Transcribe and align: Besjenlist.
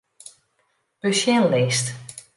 Besjenlist. 1.01 1.93